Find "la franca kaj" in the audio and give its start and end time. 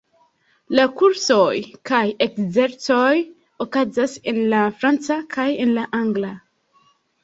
4.57-5.51